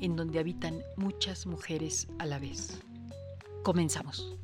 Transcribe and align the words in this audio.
en 0.00 0.16
donde 0.16 0.38
habitan 0.38 0.82
muchas 0.96 1.46
mujeres 1.46 2.08
a 2.18 2.26
la 2.26 2.38
vez. 2.38 2.80
Comenzamos. 3.62 4.36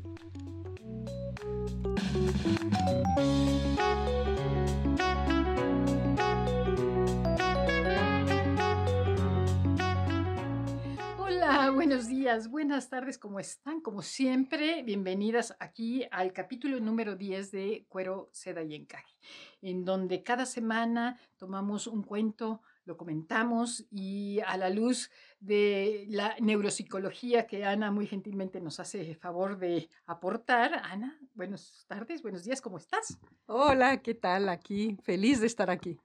Hola, 11.19 11.71
buenos 11.71 12.09
días, 12.09 12.49
buenas 12.51 12.89
tardes, 12.89 13.19
¿cómo 13.19 13.39
están? 13.39 13.81
Como 13.81 14.03
siempre, 14.03 14.83
bienvenidas 14.83 15.55
aquí 15.61 16.05
al 16.11 16.33
capítulo 16.33 16.81
número 16.81 17.17
10 17.17 17.51
de 17.51 17.87
Cuero, 17.89 18.29
Seda 18.33 18.63
y 18.63 18.75
Encaje, 18.75 19.15
en 19.63 19.85
donde 19.85 20.23
cada 20.23 20.47
semana 20.47 21.19
tomamos 21.37 21.87
un 21.87 22.03
cuento 22.03 22.63
lo 22.85 22.97
comentamos 22.97 23.85
y 23.91 24.41
a 24.47 24.57
la 24.57 24.71
luz 24.71 25.11
de 25.41 26.07
la 26.09 26.37
neuropsicología 26.41 27.47
que 27.47 27.65
Ana 27.65 27.91
muy 27.91 28.07
gentilmente 28.07 28.61
nos 28.61 28.81
hace 28.81 29.15
favor 29.15 29.59
de 29.59 29.89
aportar. 30.07 30.75
Ana, 30.85 31.19
buenas 31.35 31.85
tardes, 31.89 32.23
buenos 32.23 32.45
días, 32.45 32.61
¿cómo 32.61 32.79
estás? 32.79 33.19
Hola, 33.47 34.03
¿qué 34.03 34.15
tal? 34.15 34.49
Aquí, 34.49 34.97
feliz 35.03 35.41
de 35.41 35.47
estar 35.47 35.71
aquí. 35.71 35.99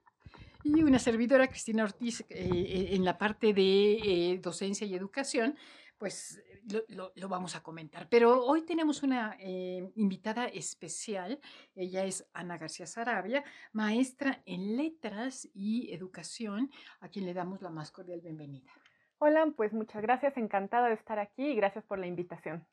Y 0.63 0.83
una 0.83 0.99
servidora, 0.99 1.47
Cristina 1.47 1.83
Ortiz, 1.83 2.25
eh, 2.29 2.89
en 2.91 3.05
la 3.05 3.17
parte 3.17 3.53
de 3.53 3.93
eh, 3.93 4.39
docencia 4.41 4.85
y 4.85 4.93
educación, 4.93 5.55
pues 5.97 6.41
lo, 6.87 7.29
vamos 7.29 7.55
a 7.55 7.63
comentar. 7.63 8.07
Pero 8.09 8.45
hoy 8.45 8.63
tenemos 8.63 9.03
una 9.03 9.35
eh, 9.39 9.91
invitada 9.95 10.45
especial. 10.45 11.39
Ella 11.75 12.05
es 12.05 12.27
Ana 12.33 12.57
García 12.57 12.85
Sarabia, 12.85 13.43
maestra 13.73 14.41
en 14.45 14.77
letras 14.77 15.47
y 15.53 15.93
educación, 15.93 16.71
a 16.99 17.09
quien 17.09 17.25
le 17.25 17.33
damos 17.33 17.61
la 17.61 17.69
más 17.69 17.91
cordial 17.91 18.21
bienvenida. 18.21 18.71
Hola, 19.17 19.51
pues 19.55 19.73
muchas 19.73 20.01
gracias, 20.01 20.37
encantada 20.37 20.87
de 20.87 20.93
estar 20.93 21.19
aquí 21.19 21.47
y 21.47 21.55
gracias 21.55 21.83
por 21.83 21.99
la 21.99 22.07
invitación. 22.07 22.65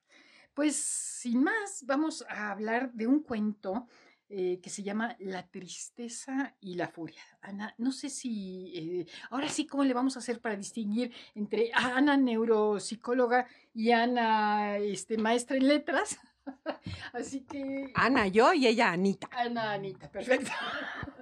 Pues 0.54 0.76
sin 0.76 1.42
más, 1.42 1.84
vamos 1.86 2.24
a 2.28 2.50
hablar 2.50 2.92
de 2.92 3.06
un 3.06 3.22
cuento 3.22 3.88
eh, 4.28 4.58
que 4.60 4.70
se 4.70 4.82
llama 4.82 5.14
La 5.20 5.46
tristeza 5.46 6.56
y 6.60 6.74
la 6.74 6.88
furia. 6.88 7.22
Ana, 7.42 7.74
no 7.78 7.92
sé 7.92 8.08
si, 8.08 8.72
eh, 8.74 9.06
ahora 9.30 9.48
sí, 9.48 9.66
¿cómo 9.66 9.84
le 9.84 9.94
vamos 9.94 10.16
a 10.16 10.18
hacer 10.18 10.40
para 10.40 10.56
distinguir 10.56 11.12
entre 11.36 11.70
Ana, 11.72 12.16
neuropsicóloga, 12.16 13.46
y 13.72 13.92
Ana, 13.92 14.78
este, 14.78 15.16
maestra 15.16 15.56
en 15.56 15.68
letras? 15.68 16.18
Así 17.12 17.42
que... 17.42 17.92
Ana, 17.94 18.26
yo 18.26 18.52
y 18.52 18.66
ella, 18.66 18.90
Anita. 18.90 19.28
Ana, 19.30 19.74
Anita, 19.74 20.10
perfecto. 20.10 20.50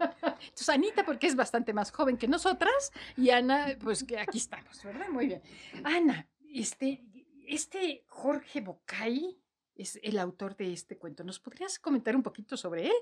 Entonces, 0.22 0.69
Anita, 0.70 1.04
porque 1.04 1.26
es 1.26 1.37
bastante 1.37 1.75
más 1.75 1.91
joven 1.91 2.16
que 2.16 2.26
nosotras, 2.26 2.91
y 3.19 3.28
Ana, 3.28 3.76
pues 3.82 4.03
que 4.04 4.19
aquí 4.19 4.38
estamos, 4.38 4.82
¿verdad? 4.82 5.09
Muy 5.10 5.26
bien. 5.26 5.43
Ana, 5.84 6.26
este, 6.54 7.04
este 7.47 8.04
Jorge 8.09 8.62
Bocay, 8.62 9.44
es 9.75 9.99
el 10.03 10.19
autor 10.19 10.57
de 10.57 10.73
este 10.73 10.99
cuento. 10.99 11.25
¿Nos 11.25 11.41
podrías 11.41 11.79
comentar 11.79 12.15
un 12.17 12.23
poquito 12.23 12.57
sobre 12.57 12.87
él? 12.87 12.93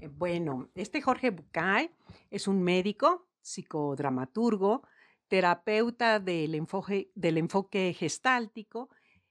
Eh, 0.00 0.08
bueno, 0.08 0.70
este 0.74 1.02
Jorge 1.02 1.30
Bucay 1.30 1.90
es 2.30 2.48
un 2.48 2.62
médico, 2.62 3.28
psicodramaturgo, 3.42 4.82
terapeuta 5.28 6.18
del 6.18 6.54
enfoque, 6.54 7.10
del 7.14 7.38
enfoque 7.38 7.94
gestáltico, 7.96 8.88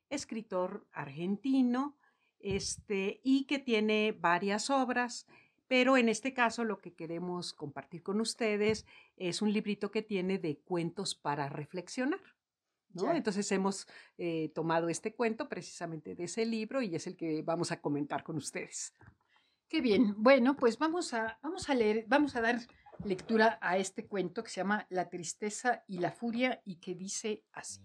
escritor 0.10 0.88
argentino, 0.92 1.98
este, 2.40 3.20
y 3.24 3.46
que 3.46 3.60
tiene 3.60 4.16
varias 4.18 4.70
obras, 4.70 5.28
pero 5.68 5.98
en 5.98 6.10
este 6.10 6.34
caso 6.34 6.64
lo 6.64 6.80
que 6.80 6.94
queremos 6.94 7.54
compartir 7.54 8.02
con 8.02 8.22
ustedes 8.22 8.86
es 9.18 9.42
un 9.42 9.52
librito 9.52 9.92
que 9.92 10.02
tiene 10.02 10.40
de 10.40 10.58
cuentos 10.58 11.16
para 11.16 11.50
reflexionar. 11.50 12.39
Entonces 12.96 13.52
hemos 13.52 13.88
eh, 14.18 14.52
tomado 14.54 14.90
este 14.90 15.14
cuento 15.14 15.48
precisamente 15.48 16.16
de 16.16 16.24
ese 16.26 16.46
libro 16.46 16.82
y 16.82 16.96
es 16.96 17.08
el 17.08 17.16
que 17.16 17.42
vamos 17.44 17.72
a 17.72 17.82
comentar 17.82 18.24
con 18.24 18.38
ustedes. 18.38 18.94
Qué 19.68 19.82
bien. 19.82 20.16
Bueno, 20.18 20.56
pues 20.56 20.78
vamos 20.80 21.14
a, 21.14 21.38
vamos 21.44 21.70
a 21.70 21.76
leer, 21.76 22.06
vamos 22.08 22.36
a 22.36 22.42
dar 22.42 22.60
lectura 23.04 23.60
a 23.62 23.78
este 23.78 24.08
cuento 24.08 24.44
que 24.44 24.50
se 24.50 24.58
llama 24.58 24.88
La 24.90 25.10
tristeza 25.10 25.84
y 25.88 26.00
la 26.00 26.12
furia 26.12 26.62
y 26.66 26.78
que 26.78 26.96
dice 26.96 27.44
así. 27.54 27.82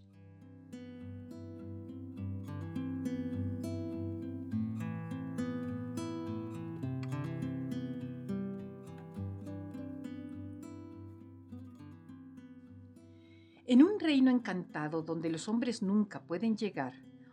En 13.66 13.82
un 13.82 13.98
reino 13.98 14.30
encantado 14.30 15.00
donde 15.00 15.30
los 15.30 15.48
hombres 15.48 15.80
nunca 15.80 16.20
pueden 16.20 16.54
llegar, 16.54 16.92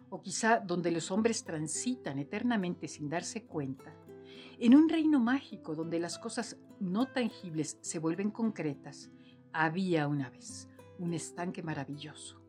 o 0.10 0.22
quizá 0.22 0.60
donde 0.60 0.90
los 0.90 1.12
hombres 1.12 1.44
transitan 1.44 2.20
eternamente 2.20 2.88
sin 2.88 3.10
darse 3.10 3.44
cuenta, 3.44 3.94
en 4.58 4.76
un 4.76 4.88
reino 4.88 5.20
mágico 5.20 5.76
donde 5.76 6.00
las 6.00 6.18
cosas 6.20 6.58
no 6.80 7.08
tangibles 7.08 7.78
se 7.82 8.00
vuelven 8.00 8.32
concretas, 8.32 9.12
había 9.52 10.08
una 10.08 10.30
vez 10.30 10.70
un 11.00 11.14
estanque 11.14 11.64
maravilloso. 11.64 12.40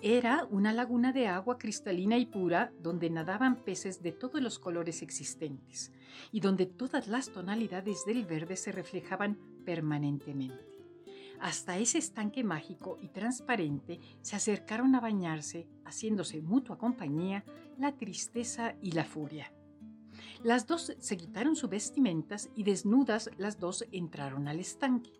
Era 0.00 0.46
una 0.50 0.72
laguna 0.72 1.12
de 1.12 1.26
agua 1.26 1.58
cristalina 1.58 2.16
y 2.16 2.24
pura 2.24 2.72
donde 2.80 3.10
nadaban 3.10 3.56
peces 3.56 4.02
de 4.02 4.12
todos 4.12 4.40
los 4.40 4.58
colores 4.58 5.02
existentes 5.02 5.92
y 6.32 6.40
donde 6.40 6.64
todas 6.64 7.06
las 7.06 7.30
tonalidades 7.30 8.06
del 8.06 8.24
verde 8.24 8.56
se 8.56 8.72
reflejaban 8.72 9.38
permanentemente. 9.66 10.69
Hasta 11.40 11.78
ese 11.78 11.98
estanque 11.98 12.44
mágico 12.44 12.98
y 13.00 13.08
transparente 13.08 13.98
se 14.20 14.36
acercaron 14.36 14.94
a 14.94 15.00
bañarse, 15.00 15.66
haciéndose 15.84 16.42
mutua 16.42 16.76
compañía, 16.76 17.44
la 17.78 17.96
tristeza 17.96 18.74
y 18.82 18.92
la 18.92 19.04
furia. 19.04 19.50
Las 20.42 20.66
dos 20.66 20.94
se 20.98 21.16
quitaron 21.16 21.56
sus 21.56 21.70
vestimentas 21.70 22.50
y 22.54 22.64
desnudas 22.64 23.30
las 23.38 23.58
dos 23.58 23.86
entraron 23.90 24.48
al 24.48 24.60
estanque. 24.60 25.12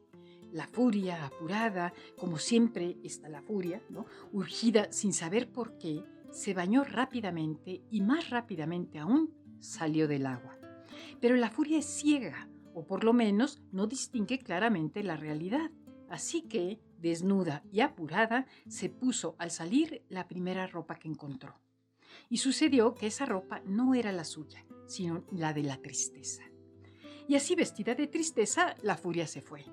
La 0.53 0.67
furia, 0.67 1.25
apurada, 1.25 1.93
como 2.19 2.37
siempre 2.39 2.99
está 3.03 3.29
la 3.29 3.41
furia, 3.41 3.83
¿no? 3.89 4.05
urgida 4.33 4.93
sin 4.93 5.13
saber 5.13 5.51
por 5.51 5.79
qué, 5.79 6.05
se 6.31 6.55
bañó 6.55 6.85
rápidamente 6.85 7.83
y 7.91 8.01
más 8.03 8.31
rápidamente 8.31 8.99
aún 8.99 9.33
salió 9.61 10.07
del 10.07 10.27
agua. 10.27 10.59
Pero 11.21 11.37
la 11.37 11.51
furia 11.51 11.79
es 11.79 11.87
ciega, 11.87 12.49
o 12.75 12.87
por 12.87 13.05
lo 13.05 13.13
menos 13.13 13.63
no 13.73 13.87
distingue 13.87 14.39
claramente 14.39 15.03
la 15.03 15.17
realidad. 15.17 15.71
Así 16.11 16.43
que, 16.43 16.81
desnuda 16.99 17.63
y 17.73 17.81
apurada, 17.81 18.47
se 18.69 18.91
puso 18.91 19.37
al 19.39 19.53
salir 19.53 20.03
la 20.09 20.27
primera 20.27 20.67
ropa 20.67 20.97
que 20.97 21.09
encontró. 21.09 21.55
Y 22.29 22.39
sucedió 22.39 22.95
que 22.95 23.07
esa 23.07 23.27
ropa 23.27 23.63
no 23.65 23.95
era 23.95 24.11
la 24.11 24.25
suya, 24.25 24.67
sino 24.87 25.25
la 25.31 25.53
de 25.53 25.63
la 25.63 25.81
tristeza. 25.81 26.43
Y 27.29 27.37
así 27.37 27.55
vestida 27.55 27.95
de 27.95 28.09
tristeza, 28.09 28.75
la 28.83 28.97
furia 28.97 29.29
se 29.29 29.41
fue. 29.41 29.65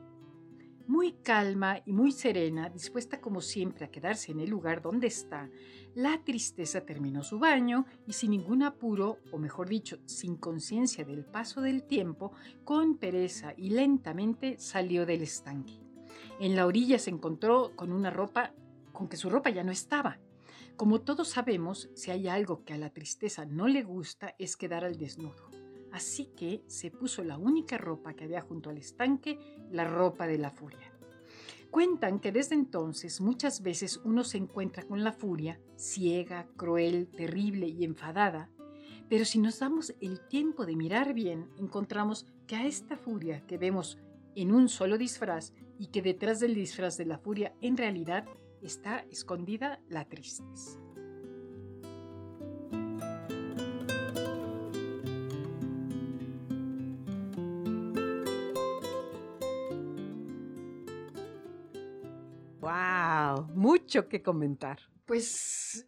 Muy 0.85 1.13
calma 1.23 1.81
y 1.85 1.91
muy 1.91 2.11
serena, 2.11 2.69
dispuesta 2.69 3.19
como 3.19 3.41
siempre 3.41 3.85
a 3.85 3.91
quedarse 3.91 4.31
en 4.31 4.39
el 4.39 4.49
lugar 4.49 4.83
donde 4.83 5.07
está, 5.07 5.49
la 5.95 6.23
tristeza 6.23 6.85
terminó 6.85 7.23
su 7.23 7.39
baño 7.39 7.85
y 8.05 8.13
sin 8.13 8.29
ningún 8.31 8.61
apuro, 8.61 9.17
o 9.31 9.39
mejor 9.39 9.67
dicho, 9.67 9.97
sin 10.05 10.37
conciencia 10.37 11.03
del 11.03 11.25
paso 11.25 11.61
del 11.61 11.83
tiempo, 11.83 12.31
con 12.63 12.97
pereza 12.97 13.55
y 13.57 13.71
lentamente 13.71 14.59
salió 14.59 15.07
del 15.07 15.23
estanque. 15.23 15.86
En 16.39 16.55
la 16.55 16.65
orilla 16.65 16.99
se 16.99 17.09
encontró 17.09 17.71
con 17.75 17.91
una 17.91 18.11
ropa 18.11 18.53
con 18.93 19.07
que 19.07 19.17
su 19.17 19.29
ropa 19.29 19.49
ya 19.49 19.63
no 19.63 19.71
estaba. 19.71 20.19
Como 20.75 21.01
todos 21.01 21.29
sabemos, 21.29 21.89
si 21.95 22.11
hay 22.11 22.27
algo 22.27 22.63
que 22.63 22.73
a 22.73 22.77
la 22.77 22.91
tristeza 22.91 23.45
no 23.45 23.67
le 23.67 23.83
gusta 23.83 24.35
es 24.37 24.55
quedar 24.55 24.85
al 24.85 24.97
desnudo. 24.97 25.49
Así 25.91 26.25
que 26.35 26.63
se 26.67 26.91
puso 26.91 27.23
la 27.23 27.37
única 27.37 27.77
ropa 27.77 28.13
que 28.13 28.25
había 28.25 28.41
junto 28.41 28.69
al 28.69 28.77
estanque, 28.77 29.39
la 29.71 29.85
ropa 29.85 30.27
de 30.27 30.37
la 30.37 30.51
furia. 30.51 30.91
Cuentan 31.71 32.19
que 32.19 32.31
desde 32.31 32.55
entonces 32.55 33.19
muchas 33.19 33.61
veces 33.61 33.99
uno 34.03 34.23
se 34.23 34.37
encuentra 34.37 34.83
con 34.83 35.03
la 35.03 35.11
furia, 35.11 35.59
ciega, 35.75 36.47
cruel, 36.55 37.07
terrible 37.07 37.67
y 37.67 37.83
enfadada, 37.83 38.49
pero 39.09 39.25
si 39.25 39.39
nos 39.39 39.59
damos 39.59 39.93
el 40.01 40.19
tiempo 40.27 40.65
de 40.65 40.75
mirar 40.75 41.13
bien, 41.13 41.49
encontramos 41.57 42.25
que 42.45 42.55
a 42.55 42.65
esta 42.65 42.97
furia 42.97 43.45
que 43.47 43.57
vemos 43.57 43.97
en 44.37 44.51
un 44.51 44.69
solo 44.69 44.99
disfraz 44.99 45.51
y 45.79 45.87
que 45.87 46.03
detrás 46.03 46.39
del 46.39 46.53
disfraz 46.53 46.95
de 46.95 47.05
la 47.05 47.17
furia 47.17 47.55
en 47.59 47.75
realidad 47.75 48.25
está 48.61 48.99
escondida 49.09 49.81
la 49.89 50.05
tristeza. 50.05 50.79
¡Wow! 62.59 63.47
Mucho 63.55 64.07
que 64.07 64.21
comentar. 64.21 64.77
Pues, 65.05 65.87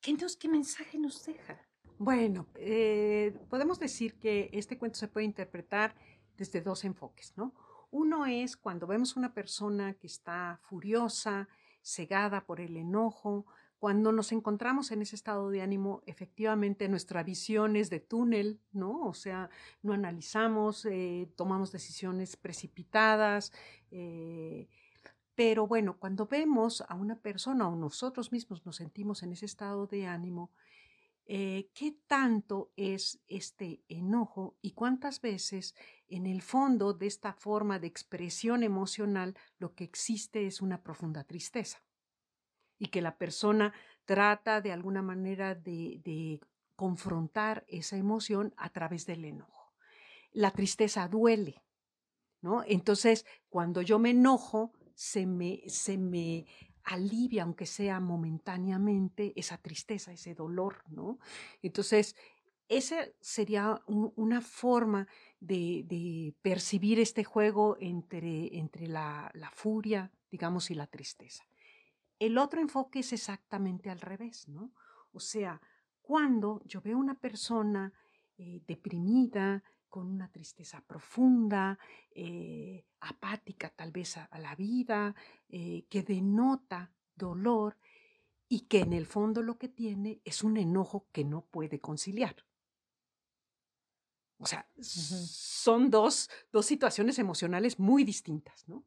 ¿qué, 0.00 0.12
nos, 0.14 0.36
qué 0.36 0.48
mensaje 0.48 0.98
nos 0.98 1.24
deja? 1.24 1.60
Bueno, 1.98 2.48
eh, 2.56 3.32
podemos 3.48 3.78
decir 3.78 4.18
que 4.18 4.50
este 4.52 4.76
cuento 4.76 4.98
se 4.98 5.06
puede 5.06 5.24
interpretar 5.24 5.94
desde 6.36 6.60
dos 6.60 6.84
enfoques, 6.84 7.32
¿no? 7.36 7.54
Uno 7.90 8.26
es 8.26 8.56
cuando 8.56 8.86
vemos 8.86 9.16
una 9.16 9.32
persona 9.32 9.94
que 9.94 10.06
está 10.06 10.58
furiosa, 10.62 11.48
cegada 11.82 12.44
por 12.44 12.60
el 12.60 12.76
enojo, 12.76 13.46
cuando 13.78 14.10
nos 14.10 14.32
encontramos 14.32 14.90
en 14.90 15.02
ese 15.02 15.16
estado 15.16 15.50
de 15.50 15.60
ánimo, 15.60 16.02
efectivamente 16.06 16.88
nuestra 16.88 17.22
visión 17.22 17.76
es 17.76 17.90
de 17.90 18.00
túnel, 18.00 18.58
¿no? 18.72 19.02
O 19.02 19.12
sea, 19.12 19.50
no 19.82 19.92
analizamos, 19.92 20.86
eh, 20.86 21.30
tomamos 21.36 21.72
decisiones 21.72 22.36
precipitadas. 22.36 23.52
Eh, 23.90 24.68
pero 25.34 25.66
bueno, 25.66 25.98
cuando 25.98 26.26
vemos 26.26 26.82
a 26.88 26.94
una 26.94 27.16
persona 27.16 27.68
o 27.68 27.76
nosotros 27.76 28.32
mismos 28.32 28.64
nos 28.64 28.76
sentimos 28.76 29.22
en 29.22 29.32
ese 29.32 29.44
estado 29.44 29.86
de 29.86 30.06
ánimo, 30.06 30.50
eh, 31.26 31.68
¿qué 31.74 31.98
tanto 32.06 32.72
es 32.76 33.20
este 33.28 33.82
enojo 33.88 34.56
y 34.62 34.70
cuántas 34.72 35.20
veces 35.20 35.74
en 36.08 36.26
el 36.26 36.42
fondo 36.42 36.92
de 36.92 37.06
esta 37.06 37.32
forma 37.32 37.78
de 37.78 37.86
expresión 37.86 38.62
emocional 38.62 39.36
lo 39.58 39.74
que 39.74 39.84
existe 39.84 40.46
es 40.46 40.60
una 40.60 40.82
profunda 40.82 41.24
tristeza? 41.24 41.82
Y 42.78 42.88
que 42.88 43.00
la 43.00 43.16
persona 43.16 43.72
trata 44.04 44.60
de 44.60 44.72
alguna 44.72 45.02
manera 45.02 45.54
de, 45.54 46.00
de 46.04 46.40
confrontar 46.76 47.64
esa 47.68 47.96
emoción 47.96 48.54
a 48.56 48.68
través 48.70 49.06
del 49.06 49.24
enojo. 49.24 49.72
La 50.32 50.50
tristeza 50.50 51.08
duele, 51.08 51.64
¿no? 52.42 52.62
Entonces, 52.66 53.24
cuando 53.48 53.80
yo 53.80 53.98
me 53.98 54.10
enojo, 54.10 54.72
se 54.94 55.26
me, 55.26 55.62
se 55.66 55.98
me 55.98 56.46
alivia, 56.84 57.42
aunque 57.42 57.66
sea 57.66 57.98
momentáneamente, 57.98 59.32
esa 59.36 59.58
tristeza, 59.58 60.12
ese 60.12 60.34
dolor, 60.34 60.84
¿no? 60.88 61.18
Entonces, 61.62 62.14
esa 62.68 62.96
sería 63.20 63.80
una 63.86 64.40
forma 64.40 65.06
de, 65.40 66.34
percibir 66.42 66.98
este 66.98 67.24
juego 67.24 67.76
entre, 67.80 68.56
entre 68.58 68.88
la, 68.88 69.30
furia, 69.52 70.10
digamos, 70.30 70.70
y 70.70 70.74
la 70.74 70.86
tristeza. 70.86 71.44
El 72.18 72.38
otro 72.38 72.60
enfoque 72.60 73.00
es 73.00 73.12
exactamente 73.12 73.90
al 73.90 74.00
revés, 74.00 74.48
¿no? 74.48 74.72
O 75.12 75.20
sea, 75.20 75.60
cuando 76.00 76.62
yo 76.64 76.80
veo 76.80 76.98
una 76.98 77.18
persona 77.18 77.92
eh, 78.38 78.62
deprimida, 78.66 79.62
con 79.88 80.08
una 80.10 80.30
tristeza 80.30 80.82
profunda, 80.86 81.78
eh, 82.10 82.84
apática 83.00 83.70
tal 83.70 83.92
vez 83.92 84.16
a, 84.18 84.28
la 84.38 84.54
vida, 84.54 85.14
eh, 85.48 85.86
que 85.88 86.02
denota 86.02 86.92
dolor 87.14 87.78
y 88.48 88.66
que 88.66 88.80
en 88.80 88.92
el 88.92 89.06
fondo 89.06 89.42
lo 89.42 89.56
que 89.58 89.68
tiene 89.68 90.20
es 90.24 90.44
un 90.44 90.56
enojo 90.56 91.06
que 91.12 91.24
no 91.24 91.46
puede 91.46 91.80
conciliar. 91.80 92.45
O 94.38 94.46
sea, 94.46 94.68
son 94.80 95.90
dos, 95.90 96.28
dos, 96.52 96.66
situaciones 96.66 97.18
emocionales 97.18 97.78
muy 97.78 98.04
distintas, 98.04 98.68
¿no? 98.68 98.84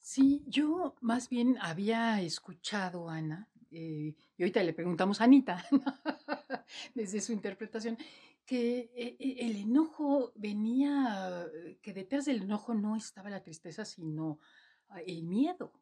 Sí, 0.00 0.42
yo 0.46 0.96
más 1.00 1.28
bien 1.28 1.58
había 1.60 2.20
escuchado, 2.22 3.08
Ana, 3.08 3.48
eh, 3.70 4.14
y 4.36 4.42
ahorita 4.42 4.62
le 4.62 4.72
preguntamos 4.72 5.20
a 5.20 5.24
Anita, 5.24 5.64
desde 6.94 7.20
su 7.20 7.32
interpretación, 7.32 7.96
que 8.44 8.90
eh, 8.94 9.16
eh, 9.18 9.36
el 9.40 9.56
enojo 9.56 10.32
venía, 10.34 11.46
que 11.80 11.92
detrás 11.92 12.24
del 12.24 12.42
enojo 12.42 12.74
no 12.74 12.96
estaba 12.96 13.30
la 13.30 13.42
tristeza, 13.42 13.84
sino 13.84 14.38
ah, 14.88 15.00
el 15.06 15.22
miedo. 15.22 15.72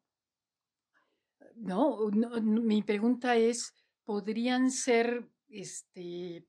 No, 1.57 2.09
mi 2.11 2.83
pregunta 2.83 3.37
es, 3.37 3.75
¿podrían 4.05 4.71
ser 4.71 5.29
este, 5.49 6.47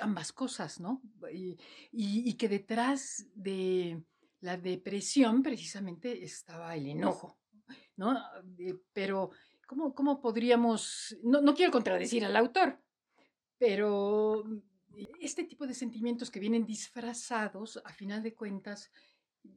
ambas 0.00 0.32
cosas, 0.32 0.80
no? 0.80 1.02
Y, 1.32 2.34
que 2.34 2.48
detrás 2.48 3.26
de 3.34 4.02
la 4.40 4.56
depresión 4.56 5.42
precisamente 5.42 6.24
estaba 6.24 6.74
el 6.74 6.88
enojo, 6.88 7.38
¿no? 7.96 8.18
pero, 8.92 9.30
¿cómo, 9.66 9.94
cómo 9.94 10.20
podríamos, 10.20 11.16
no, 11.22 11.40
no 11.40 11.54
quiero 11.54 11.70
contradecir 11.70 12.24
al 12.24 12.36
autor, 12.36 12.80
pero 13.58 14.44
este 15.20 15.44
tipo 15.44 15.66
de 15.66 15.74
sentimientos 15.74 16.30
que 16.30 16.40
vienen 16.40 16.66
disfrazados, 16.66 17.80
a 17.84 17.92
final 17.92 18.22
de 18.22 18.34
cuentas, 18.34 18.90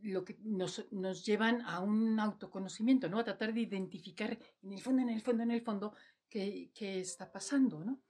lo 0.02 0.24
que 0.24 0.38
nos, 0.42 0.86
nos, 0.92 1.26
llevan 1.26 1.62
a 1.62 1.80
un 1.80 2.20
autoconocimiento, 2.20 3.10
¿no? 3.10 3.20
A 3.20 3.24
tratar 3.24 3.54
de 3.54 3.62
identificar 3.62 4.38
en 4.64 4.72
el 4.72 4.82
fondo, 4.82 5.02
en 5.02 5.10
el 5.10 5.22
fondo, 5.22 5.44
en 5.44 5.52
el 5.52 5.62
fondo, 5.62 5.94
qué, 6.30 6.72
qué 6.74 7.00
está 7.00 7.32
pasando, 7.32 7.84
¿no? 7.84 8.02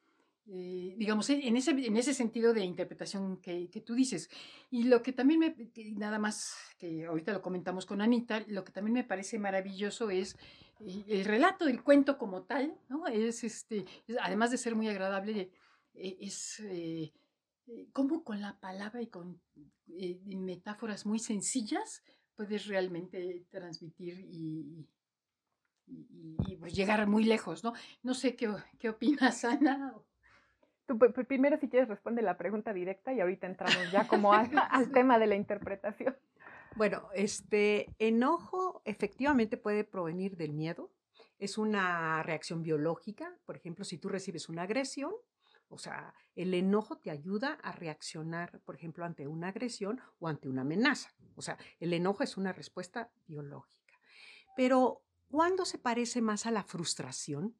Eh, 0.48 0.94
digamos, 0.98 1.30
en 1.32 1.58
ese, 1.58 1.72
en 1.72 1.98
ese 1.98 2.14
sentido 2.14 2.54
de 2.54 2.64
interpretación 2.64 3.38
que, 3.38 3.70
que, 3.70 3.82
tú 3.82 3.96
dices. 3.96 4.30
Y 4.70 4.84
lo 4.84 5.02
que 5.02 5.12
también 5.12 5.40
me, 5.40 5.56
nada 5.94 6.20
más, 6.20 6.56
que 6.78 7.06
ahorita 7.06 7.34
lo 7.34 7.42
comentamos 7.42 7.86
con 7.86 8.02
Anita, 8.02 8.44
lo 8.48 8.64
que 8.64 8.72
también 8.72 8.94
me 8.94 9.04
parece 9.04 9.40
maravilloso 9.40 10.12
es 10.12 10.38
eh, 10.80 11.04
el 11.08 11.26
relato 11.26 11.66
del 11.66 11.82
cuento 11.82 12.18
como 12.18 12.44
tal, 12.44 12.78
¿no? 12.90 13.08
Es, 13.08 13.44
este, 13.44 13.86
además 14.22 14.52
de 14.52 14.58
ser 14.58 14.76
muy 14.76 14.88
agradable, 14.88 15.52
e, 15.96 16.18
es 16.20 16.60
eh, 16.60 17.12
eh, 17.68 17.88
cómo 17.94 18.24
con 18.24 18.42
la 18.42 18.60
palabra 18.60 19.02
y 19.02 19.08
con 19.08 19.42
eh, 19.88 20.20
metáforas 20.26 21.06
muy 21.06 21.20
sencillas 21.20 22.04
puedes 22.36 22.68
realmente 22.68 23.46
transmitir 23.50 24.20
y, 24.30 24.88
pues, 26.60 26.74
llegar 26.76 27.08
muy 27.08 27.24
lejos, 27.24 27.64
¿no? 27.64 27.74
No 28.04 28.14
sé 28.14 28.36
qué, 28.36 28.54
qué 28.78 28.90
opinas, 28.90 29.46
Ana. 29.46 29.96
Tú, 30.86 31.00
primero, 31.00 31.58
si 31.58 31.68
quieres, 31.68 31.90
responde 31.90 32.22
la 32.22 32.38
pregunta 32.38 32.74
directa 32.74 33.14
y 33.14 33.20
ahorita 33.20 33.48
entramos 33.48 33.92
ya 33.92 34.08
como 34.08 34.34
al, 34.34 34.50
al 34.72 34.92
tema 34.92 35.18
de 35.18 35.28
la 35.28 35.36
interpretación. 35.36 36.16
Bueno, 36.76 37.08
este 37.14 37.88
enojo 38.00 38.82
efectivamente 38.86 39.58
puede 39.58 39.84
provenir 39.84 40.36
del 40.38 40.54
miedo. 40.54 40.92
Es 41.40 41.58
una 41.58 42.22
reacción 42.24 42.62
biológica. 42.64 43.34
Por 43.46 43.56
ejemplo, 43.56 43.86
si 43.86 43.98
tú 43.98 44.10
recibes 44.10 44.50
una 44.50 44.64
agresión, 44.64 45.14
o 45.70 45.78
sea, 45.78 46.14
el 46.36 46.54
enojo 46.54 46.98
te 46.98 47.12
ayuda 47.12 47.54
a 47.64 47.72
reaccionar, 47.72 48.60
por 48.62 48.76
ejemplo, 48.76 49.06
ante 49.06 49.28
una 49.28 49.50
agresión 49.50 50.00
o 50.20 50.28
ante 50.28 50.48
una 50.48 50.62
amenaza. 50.62 51.14
O 51.36 51.42
sea, 51.42 51.58
el 51.80 51.94
enojo 51.94 52.24
es 52.24 52.38
una 52.38 52.54
respuesta 52.54 53.10
biológica. 53.26 54.00
Pero, 54.56 55.02
¿cuándo 55.28 55.66
se 55.66 55.80
parece 55.80 56.22
más 56.22 56.46
a 56.46 56.52
la 56.52 56.64
frustración? 56.64 57.56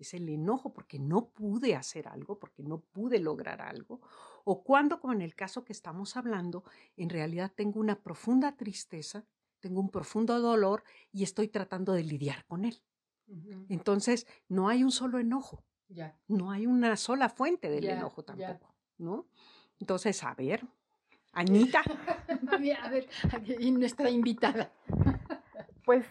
Es 0.00 0.14
el 0.14 0.28
enojo 0.28 0.72
porque 0.72 0.98
no 0.98 1.28
pude 1.28 1.74
hacer 1.74 2.08
algo, 2.08 2.38
porque 2.38 2.62
no 2.62 2.80
pude 2.80 3.18
lograr 3.18 3.60
algo. 3.60 4.00
O 4.44 4.62
cuando, 4.64 5.00
como 5.00 5.12
en 5.12 5.22
el 5.22 5.34
caso 5.34 5.64
que 5.64 5.72
estamos 5.72 6.16
hablando, 6.16 6.64
en 6.96 7.10
realidad 7.10 7.52
tengo 7.54 7.80
una 7.80 8.00
profunda 8.00 8.56
tristeza, 8.56 9.24
tengo 9.60 9.80
un 9.80 9.90
profundo 9.90 10.40
dolor 10.40 10.82
y 11.12 11.22
estoy 11.22 11.48
tratando 11.48 11.92
de 11.92 12.04
lidiar 12.04 12.44
con 12.46 12.64
él. 12.64 12.82
Entonces, 13.68 14.26
no 14.48 14.68
hay 14.68 14.82
un 14.82 14.90
solo 14.90 15.20
enojo 15.20 15.64
no 16.28 16.50
hay 16.50 16.66
una 16.66 16.96
sola 16.96 17.28
fuente 17.28 17.68
del 17.68 17.88
enojo 17.88 18.22
tampoco, 18.22 18.74
¿no? 18.98 19.26
Entonces, 19.78 20.22
a 20.22 20.34
ver, 20.34 20.66
Anita. 21.32 21.82
a 22.82 22.88
ver, 22.88 23.08
y 23.58 23.70
nuestra 23.70 24.10
invitada. 24.10 24.72
pues, 25.84 26.06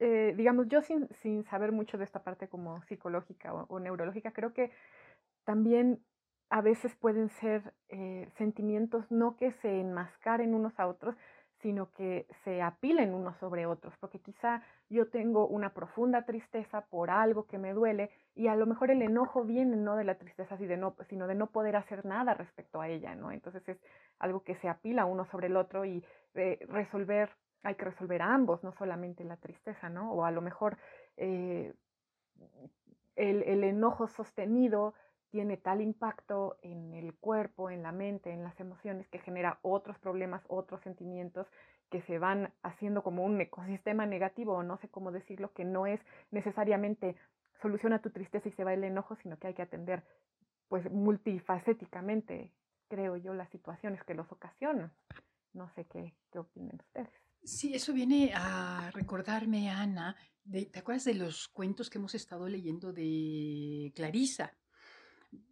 eh, 0.00 0.34
digamos, 0.36 0.68
yo 0.68 0.82
sin, 0.82 1.08
sin, 1.22 1.44
saber 1.44 1.72
mucho 1.72 1.98
de 1.98 2.04
esta 2.04 2.22
parte 2.22 2.48
como 2.48 2.82
psicológica 2.84 3.52
o, 3.54 3.78
neurológica, 3.78 4.32
creo 4.32 4.52
que 4.52 4.70
también 5.44 6.02
a 6.48 6.62
veces 6.62 6.96
pueden 6.96 7.28
ser 7.28 7.74
eh, 7.88 8.28
sentimientos 8.36 9.10
no 9.10 9.36
que 9.36 9.52
se 9.52 9.80
enmascaren 9.80 10.54
unos 10.54 10.78
a 10.80 10.86
otros, 10.88 11.14
sino 11.62 11.90
que 11.92 12.26
se 12.44 12.62
apilen 12.62 13.14
unos 13.14 13.36
sobre 13.36 13.66
otros, 13.66 13.94
porque 14.00 14.18
quizá 14.18 14.62
yo 14.88 15.08
tengo 15.08 15.46
una 15.46 15.74
profunda 15.74 16.24
tristeza 16.24 16.86
por 16.86 17.10
algo 17.10 17.46
que 17.46 17.58
me 17.58 17.74
duele 17.74 18.10
y 18.34 18.46
a 18.48 18.56
lo 18.56 18.66
mejor 18.66 18.90
el 18.90 19.02
enojo 19.02 19.44
viene 19.44 19.76
no 19.76 19.96
de 19.96 20.04
la 20.04 20.16
tristeza, 20.16 20.56
sino 20.56 21.26
de 21.26 21.34
no 21.34 21.46
poder 21.48 21.76
hacer 21.76 22.06
nada 22.06 22.34
respecto 22.34 22.80
a 22.80 22.88
ella, 22.88 23.14
¿no? 23.14 23.30
Entonces 23.30 23.68
es 23.68 23.78
algo 24.18 24.42
que 24.42 24.54
se 24.56 24.68
apila 24.68 25.04
uno 25.04 25.26
sobre 25.26 25.48
el 25.48 25.56
otro 25.56 25.84
y 25.84 26.02
eh, 26.34 26.58
resolver, 26.68 27.30
hay 27.62 27.74
que 27.74 27.84
resolver 27.84 28.22
ambos, 28.22 28.62
no 28.64 28.72
solamente 28.72 29.24
la 29.24 29.36
tristeza, 29.36 29.88
¿no? 29.88 30.12
O 30.12 30.24
a 30.24 30.30
lo 30.30 30.40
mejor 30.40 30.78
eh, 31.16 31.74
el, 33.16 33.42
el 33.42 33.64
enojo 33.64 34.08
sostenido 34.08 34.94
tiene 35.30 35.56
tal 35.56 35.80
impacto 35.80 36.58
en 36.62 36.94
el 36.94 37.14
cuerpo, 37.14 37.70
en 37.70 37.82
la 37.82 37.92
mente, 37.92 38.32
en 38.32 38.42
las 38.42 38.58
emociones, 38.58 39.08
que 39.08 39.20
genera 39.20 39.58
otros 39.62 39.98
problemas, 39.98 40.42
otros 40.48 40.80
sentimientos 40.82 41.46
que 41.88 42.02
se 42.02 42.18
van 42.18 42.52
haciendo 42.62 43.02
como 43.02 43.24
un 43.24 43.40
ecosistema 43.40 44.06
negativo, 44.06 44.54
o 44.54 44.62
no 44.62 44.76
sé 44.78 44.88
cómo 44.88 45.12
decirlo, 45.12 45.52
que 45.52 45.64
no 45.64 45.86
es 45.86 46.00
necesariamente 46.30 47.16
soluciona 47.60 48.00
tu 48.00 48.10
tristeza 48.10 48.48
y 48.48 48.52
se 48.52 48.64
va 48.64 48.72
el 48.74 48.84
enojo, 48.84 49.16
sino 49.16 49.38
que 49.38 49.48
hay 49.48 49.54
que 49.54 49.62
atender 49.62 50.02
pues 50.68 50.90
multifacéticamente, 50.90 52.52
creo 52.88 53.16
yo, 53.16 53.34
las 53.34 53.50
situaciones 53.50 54.02
que 54.04 54.14
los 54.14 54.30
ocasionan. 54.32 54.92
No 55.52 55.68
sé 55.70 55.84
qué, 55.86 56.14
qué 56.30 56.38
opinan 56.38 56.76
ustedes. 56.80 57.29
Sí, 57.42 57.74
eso 57.74 57.92
viene 57.92 58.32
a 58.34 58.90
recordarme, 58.92 59.70
Ana, 59.70 60.16
de, 60.44 60.66
¿te 60.66 60.78
acuerdas 60.80 61.04
de 61.04 61.14
los 61.14 61.48
cuentos 61.48 61.90
que 61.90 61.98
hemos 61.98 62.14
estado 62.14 62.48
leyendo 62.48 62.92
de 62.92 63.92
Clarisa? 63.94 64.54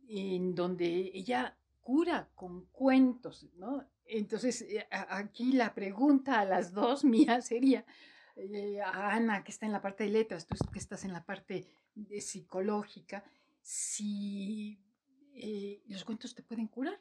en 0.09 0.55
donde 0.55 1.11
ella 1.15 1.57
cura 1.81 2.31
con 2.35 2.67
cuentos, 2.67 3.47
¿no? 3.57 3.87
Entonces, 4.05 4.63
eh, 4.63 4.87
aquí 4.91 5.53
la 5.53 5.75
pregunta 5.75 6.41
a 6.41 6.45
las 6.45 6.73
dos 6.73 7.05
mías 7.05 7.47
sería, 7.47 7.85
eh, 8.37 8.81
a 8.81 9.15
Ana, 9.15 9.45
que 9.45 9.53
está 9.53 9.67
en 9.67 9.73
la 9.73 9.83
parte 9.83 10.05
de 10.05 10.11
letras, 10.11 10.47
tú 10.47 10.57
que 10.73 10.79
estás 10.79 11.05
en 11.05 11.13
la 11.13 11.25
parte 11.25 11.69
de 11.95 12.21
psicológica, 12.21 13.25
si 13.61 14.81
eh, 15.35 15.83
los 15.89 16.05
cuentos 16.05 16.35
te 16.35 16.43
pueden 16.43 16.69
curar. 16.69 16.99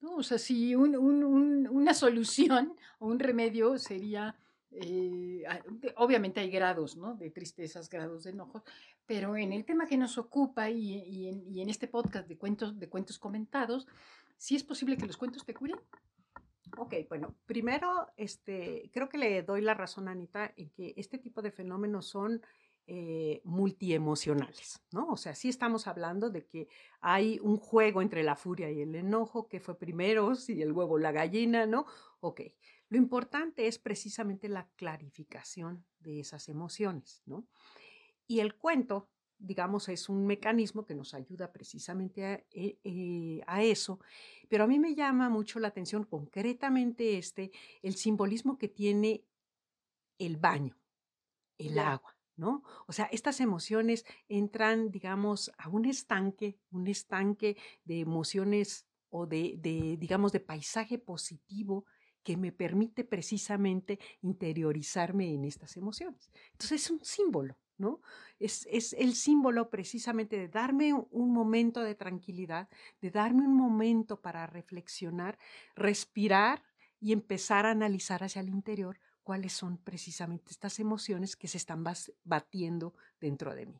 ¿No? 0.00 0.16
O 0.16 0.22
sea, 0.22 0.38
si 0.38 0.74
una 0.74 1.94
solución 1.94 2.74
o 2.98 3.06
un 3.06 3.18
remedio 3.18 3.78
sería 3.78 4.36
eh, 4.70 5.44
obviamente 5.96 6.40
hay 6.40 6.50
grados 6.50 6.96
¿no? 6.96 7.14
de 7.14 7.30
tristezas, 7.30 7.88
grados 7.88 8.24
de 8.24 8.30
enojos, 8.30 8.62
pero 9.06 9.36
en 9.36 9.52
el 9.52 9.64
tema 9.64 9.86
que 9.86 9.96
nos 9.96 10.18
ocupa 10.18 10.68
y, 10.70 11.28
en, 11.28 11.68
este 11.70 11.88
podcast 11.88 12.28
de 12.28 12.36
cuentos, 12.36 12.78
de 12.78 12.88
cuentos 12.88 13.18
comentados, 13.18 13.86
¿sí 14.36 14.56
es 14.56 14.62
posible 14.62 14.96
que 14.96 15.06
los 15.06 15.16
cuentos 15.16 15.44
te 15.44 15.54
curen? 15.54 15.78
Ok, 16.76 16.94
bueno, 17.08 17.34
primero, 17.46 18.08
este, 18.16 18.90
creo 18.92 19.08
que 19.08 19.16
le 19.16 19.42
doy 19.42 19.62
la 19.62 19.72
razón 19.72 20.06
a 20.06 20.10
Anita 20.10 20.52
en 20.56 20.68
que 20.70 20.92
este 20.98 21.16
tipo 21.16 21.40
de 21.40 21.50
fenómenos 21.50 22.06
son 22.06 22.42
eh, 22.90 23.42
multiemocionales, 23.44 24.80
¿no? 24.92 25.08
O 25.08 25.18
sea, 25.18 25.34
sí 25.34 25.50
estamos 25.50 25.86
hablando 25.86 26.30
de 26.30 26.46
que 26.46 26.68
hay 27.02 27.38
un 27.42 27.58
juego 27.58 28.00
entre 28.00 28.22
la 28.22 28.34
furia 28.34 28.70
y 28.70 28.80
el 28.80 28.94
enojo, 28.94 29.46
que 29.46 29.60
fue 29.60 29.78
primero, 29.78 30.34
si 30.34 30.62
el 30.62 30.72
huevo 30.72 30.94
o 30.94 30.98
la 30.98 31.12
gallina, 31.12 31.66
¿no? 31.66 31.84
Ok, 32.20 32.40
lo 32.88 32.96
importante 32.96 33.66
es 33.66 33.78
precisamente 33.78 34.48
la 34.48 34.70
clarificación 34.76 35.84
de 35.98 36.20
esas 36.20 36.48
emociones, 36.48 37.20
¿no? 37.26 37.46
Y 38.26 38.40
el 38.40 38.54
cuento, 38.54 39.10
digamos, 39.36 39.90
es 39.90 40.08
un 40.08 40.24
mecanismo 40.26 40.86
que 40.86 40.94
nos 40.94 41.12
ayuda 41.12 41.52
precisamente 41.52 42.24
a, 42.24 42.42
eh, 42.50 42.78
eh, 42.84 43.42
eso, 43.60 44.00
pero 44.48 44.64
a 44.64 44.66
mí 44.66 44.78
me 44.78 44.94
llama 44.94 45.28
mucho 45.28 45.60
la 45.60 45.68
atención 45.68 46.04
concretamente 46.04 47.18
este, 47.18 47.50
el 47.82 47.96
simbolismo 47.96 48.56
que 48.56 48.68
tiene 48.68 49.26
el 50.16 50.38
baño, 50.38 50.74
el 51.58 51.78
agua. 51.78 52.17
O 52.40 52.92
sea, 52.92 53.06
estas 53.06 53.40
emociones 53.40 54.04
entran, 54.28 54.90
digamos, 54.90 55.50
a 55.58 55.68
un 55.68 55.84
estanque, 55.84 56.58
un 56.70 56.86
estanque 56.86 57.56
de 57.84 58.00
emociones 58.00 58.86
o 59.10 59.26
de, 59.26 59.56
de 59.58 59.96
digamos, 59.98 60.32
de 60.32 60.40
paisaje 60.40 60.98
positivo 60.98 61.84
que 62.22 62.36
me 62.36 62.52
permite 62.52 63.04
precisamente 63.04 63.98
interiorizarme 64.20 65.32
en 65.32 65.44
estas 65.44 65.76
emociones. 65.76 66.30
Entonces 66.52 66.84
es 66.84 66.90
un 66.90 67.02
símbolo, 67.02 67.58
¿no? 67.78 68.00
Es, 68.38 68.68
es, 68.70 68.92
el 68.92 69.14
símbolo 69.14 69.70
precisamente 69.70 70.36
de 70.36 70.48
darme 70.48 70.92
un 70.92 71.32
momento 71.32 71.80
de 71.80 71.94
tranquilidad, 71.94 72.68
de 73.00 73.10
darme 73.10 73.46
un 73.46 73.56
momento 73.56 74.20
para 74.20 74.46
reflexionar, 74.46 75.38
respirar 75.74 76.62
y 77.00 77.12
empezar 77.12 77.64
a 77.64 77.70
analizar 77.70 78.22
hacia 78.22 78.40
el 78.40 78.48
interior 78.48 78.98
cuáles 79.28 79.52
son 79.52 79.76
precisamente 79.76 80.52
estas 80.52 80.80
emociones 80.80 81.36
que 81.36 81.48
se 81.48 81.58
están 81.58 81.84
batiendo 82.24 82.94
dentro 83.20 83.54
de 83.54 83.66
mí. 83.66 83.78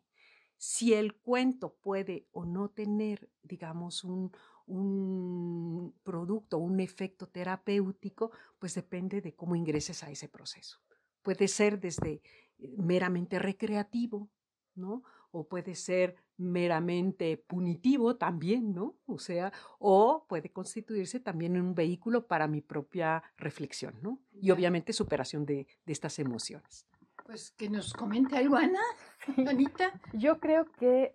Si 0.59 0.93
el 0.93 1.15
cuento 1.15 1.79
puede 1.81 2.29
o 2.33 2.45
no 2.45 2.69
tener, 2.69 3.31
digamos, 3.43 4.05
un, 4.05 4.31
un 4.67 5.95
producto, 6.03 6.59
un 6.59 6.81
efecto 6.81 7.29
terapéutico, 7.29 8.31
pues 8.59 8.75
depende 8.75 9.23
de 9.23 9.35
cómo 9.35 9.57
ingreses 9.57 10.03
a 10.03 10.11
ese 10.11 10.29
proceso. 10.29 10.83
Puede 11.23 11.49
ser 11.49 11.81
desde 11.81 12.21
eh, 12.59 12.75
meramente 12.77 13.39
recreativo, 13.39 14.31
¿no? 14.75 15.03
O 15.31 15.49
puede 15.49 15.75
ser 15.75 16.15
meramente 16.39 17.37
punitivo 17.37 18.17
también, 18.17 18.73
¿no? 18.73 18.95
O 19.07 19.19
sea, 19.19 19.53
o 19.79 20.25
puede 20.29 20.51
constituirse 20.51 21.21
también 21.21 21.57
en 21.57 21.63
un 21.63 21.75
vehículo 21.75 22.27
para 22.27 22.47
mi 22.47 22.61
propia 22.61 23.23
reflexión, 23.37 23.95
¿no? 24.03 24.21
Y 24.33 24.51
obviamente 24.51 24.93
superación 24.93 25.45
de, 25.45 25.67
de 25.85 25.93
estas 25.93 26.19
emociones. 26.19 26.87
Pues 27.27 27.51
que 27.51 27.69
nos 27.69 27.93
comente 27.93 28.37
algo, 28.39 28.57
Ana, 28.57 28.81
Anita. 29.47 30.01
Yo 30.15 30.39
creo 30.39 30.65
que 30.79 31.15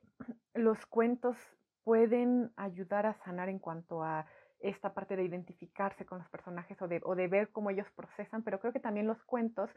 los 0.53 0.85
cuentos 0.85 1.37
pueden 1.83 2.51
ayudar 2.55 3.05
a 3.05 3.13
sanar 3.23 3.49
en 3.49 3.59
cuanto 3.59 4.03
a 4.03 4.25
esta 4.59 4.93
parte 4.93 5.15
de 5.15 5.23
identificarse 5.23 6.05
con 6.05 6.19
los 6.19 6.29
personajes 6.29 6.81
o 6.81 6.87
de, 6.87 7.01
o 7.03 7.15
de 7.15 7.27
ver 7.27 7.49
cómo 7.51 7.69
ellos 7.69 7.87
procesan, 7.95 8.43
pero 8.43 8.59
creo 8.59 8.71
que 8.71 8.79
también 8.79 9.07
los 9.07 9.21
cuentos 9.23 9.69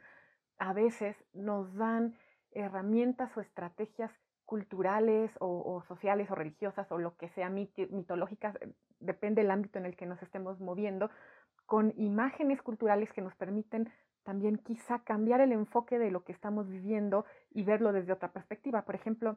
a 0.59 0.73
veces 0.73 1.17
nos 1.33 1.75
dan 1.75 2.17
herramientas 2.53 3.37
o 3.37 3.41
estrategias 3.41 4.13
culturales 4.47 5.31
o, 5.41 5.83
sociales 5.89 6.31
o 6.31 6.35
religiosas 6.35 6.91
o 6.91 6.99
lo 6.99 7.17
que 7.17 7.29
sea 7.31 7.51
mitológicas, 7.51 8.57
eh, 8.63 8.73
depende 9.01 9.43
del 9.43 9.51
ámbito 9.51 9.79
en 9.79 9.87
el 9.87 9.97
que 9.97 10.07
nos 10.07 10.23
estemos 10.23 10.61
moviendo, 10.61 11.11
con 11.67 11.93
imágenes 11.97 12.63
culturales 12.63 13.13
que 13.13 13.21
nos 13.21 13.35
permiten 13.35 13.91
también 14.23 14.59
quizá 14.59 15.01
cambiar 15.01 15.41
el 15.41 15.53
enfoque 15.53 15.99
de 15.99 16.11
lo 16.11 16.25
que 16.25 16.33
estamos 16.33 16.69
viviendo 16.69 17.27
y 17.53 17.65
verlo 17.65 17.93
desde 17.93 18.13
otra 18.13 18.33
perspectiva. 18.33 18.83
Por 18.83 18.95
ejemplo, 18.95 19.37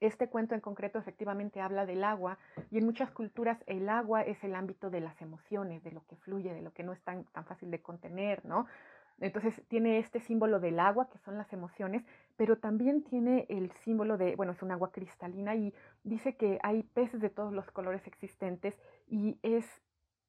este 0.00 0.28
cuento 0.28 0.54
en 0.54 0.60
concreto 0.60 0.98
efectivamente 0.98 1.60
habla 1.60 1.84
del 1.84 2.04
agua 2.04 2.38
y 2.70 2.78
en 2.78 2.84
muchas 2.84 3.10
culturas 3.10 3.58
el 3.66 3.88
agua 3.88 4.22
es 4.22 4.42
el 4.44 4.54
ámbito 4.54 4.90
de 4.90 5.00
las 5.00 5.20
emociones, 5.20 5.82
de 5.82 5.92
lo 5.92 6.04
que 6.06 6.16
fluye, 6.16 6.54
de 6.54 6.62
lo 6.62 6.72
que 6.72 6.84
no 6.84 6.92
es 6.92 7.00
tan, 7.02 7.24
tan 7.24 7.44
fácil 7.44 7.70
de 7.70 7.82
contener, 7.82 8.44
¿no? 8.44 8.66
Entonces 9.20 9.60
tiene 9.68 9.98
este 9.98 10.20
símbolo 10.20 10.60
del 10.60 10.78
agua, 10.78 11.08
que 11.10 11.18
son 11.18 11.36
las 11.36 11.52
emociones, 11.52 12.04
pero 12.36 12.58
también 12.58 13.02
tiene 13.02 13.46
el 13.48 13.72
símbolo 13.72 14.16
de, 14.16 14.36
bueno, 14.36 14.52
es 14.52 14.62
un 14.62 14.70
agua 14.70 14.92
cristalina 14.92 15.56
y 15.56 15.74
dice 16.04 16.36
que 16.36 16.58
hay 16.62 16.84
peces 16.84 17.20
de 17.20 17.30
todos 17.30 17.52
los 17.52 17.68
colores 17.72 18.06
existentes 18.06 18.78
y 19.08 19.38
es, 19.42 19.66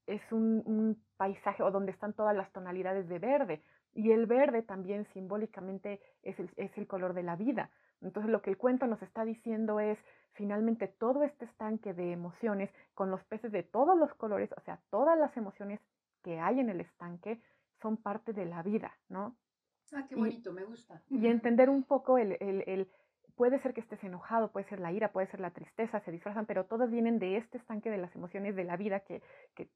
es 0.08 0.31
un, 0.31 1.01
paisaje 1.17 1.62
o 1.63 1.69
donde 1.69 1.91
están 1.91 2.13
todas 2.13 2.36
las 2.36 2.51
tonalidades 2.51 3.08
de 3.10 3.19
verde. 3.19 3.62
Y 3.93 4.12
el 4.12 4.25
verde 4.25 4.62
también 4.62 5.05
simbólicamente 5.13 6.00
es 6.24 6.39
el, 6.39 6.50
es 6.55 6.75
el 6.77 6.88
color 6.88 7.13
de 7.13 7.24
la 7.24 7.36
vida. 7.36 7.69
Entonces 8.01 8.31
lo 8.31 8.41
que 8.41 8.50
el 8.50 8.58
cuento 8.58 8.88
nos 8.88 9.01
está 9.01 9.25
diciendo 9.25 9.79
es 9.79 10.00
finalmente 10.31 10.88
todo 10.88 11.24
este 11.24 11.46
estanque 11.46 11.93
de 11.93 12.13
emociones 12.13 12.74
con 12.93 13.12
los 13.12 13.24
peces 13.25 13.51
de 13.51 13.63
todos 13.63 13.98
los 13.98 14.13
colores, 14.13 14.50
o 14.55 14.62
sea, 14.62 14.79
todas 14.89 15.19
las 15.19 15.36
emociones 15.36 15.81
que 16.24 16.39
hay 16.39 16.60
en 16.60 16.69
el 16.69 16.79
estanque 16.79 17.41
son 17.82 17.98
parte 17.98 18.34
de 18.34 18.46
la 18.46 18.64
vida, 18.64 18.98
¿no? 19.10 19.36
Ah, 19.94 20.06
qué 20.08 20.16
bonito, 20.16 20.54
me 20.54 20.64
gusta. 20.64 21.02
Y 21.10 21.28
entender 21.28 21.70
un 21.70 21.84
poco 21.84 22.18
el, 22.18 22.38
el, 22.40 22.64
el, 22.68 22.92
puede 23.36 23.60
ser 23.60 23.74
que 23.74 23.82
estés 23.82 24.04
enojado, 24.04 24.52
puede 24.52 24.68
ser 24.68 24.80
la 24.80 24.92
ira, 24.92 25.12
puede 25.12 25.28
ser 25.28 25.40
la 25.40 25.52
tristeza, 25.52 26.00
se 26.02 26.12
disfrazan, 26.12 26.46
pero 26.46 26.66
todas 26.66 26.92
vienen 26.92 27.20
de 27.20 27.38
este 27.38 27.58
estanque 27.58 27.90
de 27.90 27.98
las 27.98 28.16
emociones 28.16 28.56
de 28.56 28.66
la 28.66 28.78
vida 28.78 29.00
que, 29.00 29.24
que, 29.56 29.70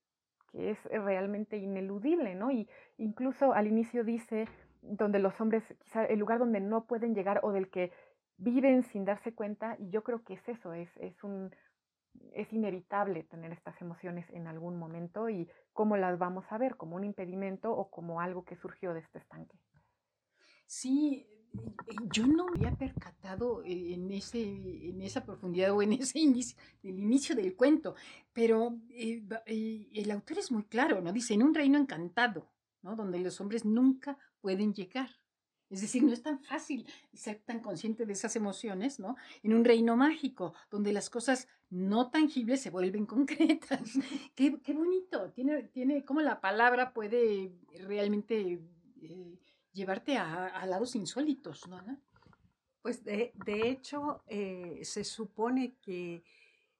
que 0.51 0.71
es 0.71 0.83
realmente 0.83 1.57
ineludible, 1.57 2.35
¿no? 2.35 2.51
Y 2.51 2.69
incluso 2.97 3.53
al 3.53 3.67
inicio 3.67 4.03
dice, 4.03 4.47
donde 4.83 5.19
los 5.19 5.39
hombres, 5.39 5.63
quizá 5.79 6.05
el 6.05 6.19
lugar 6.19 6.39
donde 6.39 6.59
no 6.59 6.85
pueden 6.85 7.15
llegar 7.15 7.39
o 7.43 7.51
del 7.51 7.69
que 7.69 7.91
viven 8.37 8.83
sin 8.83 9.05
darse 9.05 9.33
cuenta 9.33 9.77
y 9.79 9.89
yo 9.89 10.03
creo 10.03 10.23
que 10.23 10.33
es 10.33 10.49
eso, 10.49 10.73
es, 10.73 10.89
es, 10.97 11.23
un, 11.23 11.51
es 12.33 12.51
inevitable 12.51 13.23
tener 13.23 13.51
estas 13.51 13.79
emociones 13.81 14.29
en 14.31 14.47
algún 14.47 14.77
momento 14.77 15.29
y 15.29 15.49
cómo 15.71 15.97
las 15.97 16.17
vamos 16.17 16.45
a 16.49 16.57
ver, 16.57 16.77
como 16.77 16.95
un 16.95 17.03
impedimento 17.03 17.71
o 17.71 17.89
como 17.89 18.21
algo 18.21 18.43
que 18.43 18.55
surgió 18.55 18.93
de 18.93 19.01
este 19.01 19.19
estanque. 19.19 19.57
Sí, 20.65 21.27
yo 22.11 22.25
no 22.25 22.45
me 22.45 22.57
había 22.57 22.75
percatado 22.75 23.61
en, 23.65 24.11
ese, 24.11 24.41
en 24.41 25.01
esa 25.01 25.23
profundidad 25.23 25.71
o 25.71 25.81
en 25.81 25.93
ese 25.93 26.19
inicio, 26.19 26.57
del 26.81 26.99
inicio 26.99 27.35
del 27.35 27.55
cuento, 27.55 27.95
pero 28.31 28.77
eh, 28.89 29.23
eh, 29.45 29.89
el 29.93 30.11
autor 30.11 30.39
es 30.39 30.51
muy 30.51 30.63
claro, 30.63 31.01
¿no? 31.01 31.11
Dice, 31.11 31.33
en 31.33 31.43
un 31.43 31.53
reino 31.53 31.77
encantado, 31.77 32.49
¿no? 32.81 32.95
donde 32.95 33.19
los 33.19 33.39
hombres 33.39 33.65
nunca 33.65 34.17
pueden 34.41 34.73
llegar. 34.73 35.09
Es 35.73 35.81
decir, 35.81 36.03
no 36.03 36.13
es 36.13 36.21
tan 36.21 36.39
fácil 36.39 36.85
ser 37.13 37.39
tan 37.39 37.59
consciente 37.59 38.05
de 38.05 38.13
esas 38.13 38.35
emociones, 38.35 38.99
¿no? 38.99 39.15
En 39.41 39.55
un 39.55 39.65
reino 39.65 39.97
mágico, 39.97 40.53
donde 40.69 40.93
las 40.93 41.09
cosas 41.09 41.47
no 41.71 42.11
tangibles 42.11 42.61
se 42.61 42.69
vuelven 42.69 43.05
concretas. 43.07 43.97
qué, 44.35 44.51
bonito. 44.67 45.31
Tiene, 45.31 45.63
tiene, 45.63 46.05
cómo 46.05 46.21
la 46.21 46.41
palabra 46.41 46.93
puede 46.93 47.51
realmente 47.87 48.61
eh, 49.01 49.39
llevarte 49.73 50.17
a, 50.17 50.63
lados 50.67 50.95
insólitos, 50.95 51.67
¿no? 51.67 51.83
Pues 52.83 53.03
de, 53.03 53.33
de 53.43 53.69
hecho, 53.69 54.21
eh, 54.27 54.79
se 54.83 55.03
supone 55.03 55.77
que 55.81 56.23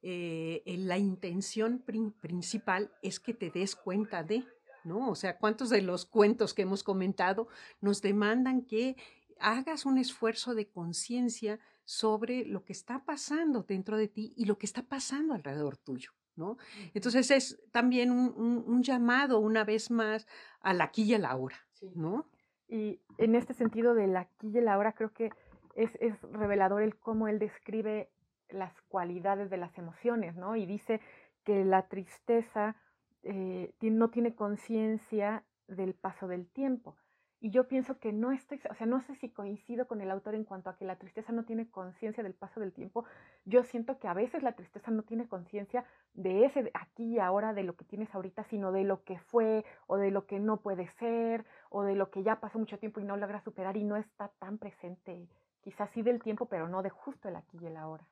eh, 0.03 0.62
la 0.77 1.00
intención 1.00 1.79
principal 1.79 2.91
es 3.01 3.19
que 3.19 3.33
te 3.33 3.50
des 3.50 3.75
cuenta 3.75 4.21
de, 4.21 4.43
¿no? 4.83 5.09
O 5.09 5.15
sea, 5.15 5.37
¿cuántos 5.37 5.69
de 5.69 5.81
los 5.81 6.05
cuentos 6.05 6.53
que 6.53 6.63
hemos 6.63 6.83
comentado 6.83 7.47
nos 7.81 8.01
demandan 8.01 8.61
que 8.63 8.95
hagas 9.39 9.85
un 9.85 9.97
esfuerzo 9.97 10.55
de 10.55 10.67
conciencia 10.67 11.59
sobre 11.85 12.45
lo 12.45 12.63
que 12.63 12.73
está 12.73 13.03
pasando 13.03 13.63
dentro 13.63 13.97
de 13.97 14.07
ti 14.07 14.33
y 14.37 14.45
lo 14.45 14.57
que 14.57 14.65
está 14.65 14.83
pasando 14.83 15.33
alrededor 15.33 15.77
tuyo, 15.77 16.11
¿no? 16.35 16.57
Entonces 16.93 17.29
es 17.29 17.61
también 17.71 18.11
un, 18.11 18.83
llamado 18.83 19.39
una 19.39 19.63
vez 19.63 19.91
más 19.91 20.27
a 20.61 20.73
la 20.73 20.85
aquí 20.85 21.03
y 21.03 21.13
a 21.13 21.19
la 21.19 21.35
hora, 21.35 21.57
¿no? 21.95 22.29
Y 22.67 23.01
en 23.17 23.35
este 23.35 23.53
sentido 23.53 23.93
de 23.93 24.07
la 24.07 24.21
aquí 24.21 24.47
y 24.47 24.61
la 24.61 24.77
hora 24.77 24.93
creo 24.93 25.13
que 25.13 25.31
es, 25.75 25.91
es 25.99 26.19
revelador 26.21 26.81
el 26.81 26.95
cómo 26.97 27.27
él 27.27 27.39
describe 27.39 28.09
las 28.49 28.73
cualidades 28.83 29.49
de 29.49 29.57
las 29.57 29.77
emociones, 29.77 30.35
¿no? 30.35 30.55
Y 30.55 30.65
dice 30.65 31.01
que 31.43 31.65
la 31.65 31.87
tristeza 31.87 32.75
eh, 33.24 33.74
no 33.82 34.10
tiene 34.10 34.36
conciencia 34.36 35.44
del 35.68 35.94
paso 35.94 36.27
del 36.27 36.48
tiempo. 36.48 36.96
Y 37.44 37.50
yo 37.50 37.68
pienso 37.68 38.00
que 38.00 38.13
no 38.13 38.32
estoy, 38.32 38.62
o 38.70 38.74
sea, 38.74 38.88
no 38.88 39.01
sé 39.01 39.15
si 39.15 39.30
coincido 39.30 39.86
con 39.86 40.00
el 40.00 40.10
autor 40.12 40.34
en 40.34 40.46
cuanto 40.46 40.70
a 40.70 40.77
que 40.77 40.86
la 40.86 40.98
tristeza 40.98 41.34
no 41.34 41.44
tiene 41.44 41.70
conciencia 41.70 42.24
del 42.24 42.34
paso 42.34 42.62
del 42.62 42.72
tiempo. 42.72 43.03
Yo 43.44 43.65
siento 43.65 44.00
que 44.00 44.08
a 44.08 44.13
veces 44.13 44.44
la 44.44 44.53
tristeza 44.53 44.92
no 44.92 45.03
tiene 45.03 45.27
conciencia 45.27 45.84
de 46.13 46.46
ese 46.46 46.72
aquí 46.74 47.03
y 47.03 47.20
ahora, 47.20 47.53
de 47.53 47.63
lo 47.63 47.75
que 47.75 47.84
tienes 47.84 48.15
ahorita, 48.15 48.46
sino 48.46 48.72
de 48.72 48.86
lo 48.86 49.03
que 49.03 49.20
fue 49.20 49.65
o 49.88 49.98
de 49.98 50.10
lo 50.10 50.25
que 50.25 50.39
no 50.39 50.62
puede 50.62 50.88
ser 50.88 51.44
o 51.70 51.84
de 51.84 51.96
lo 51.96 52.12
que 52.12 52.24
ya 52.24 52.39
pasó 52.39 52.60
mucho 52.60 52.80
tiempo 52.80 53.01
y 53.01 53.03
no 53.03 53.18
logra 53.18 53.42
superar 53.42 53.75
y 53.75 53.84
no 53.84 53.98
está 53.98 54.30
tan 54.39 54.58
presente. 54.58 55.27
Quizás 55.60 55.89
sí 55.92 56.01
del 56.01 56.24
tiempo, 56.24 56.46
pero 56.46 56.70
no 56.70 56.82
de 56.82 56.92
justo 56.92 57.27
el 57.27 57.36
aquí 57.36 57.58
y 57.62 57.65
el 57.65 57.75
ahora. 57.75 58.08